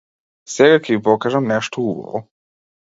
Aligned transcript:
Сега 0.53 0.79
ќе 0.79 0.89
ви 0.93 0.99
покажам 1.09 1.53
нешто 1.55 1.87
убаво. 1.95 2.25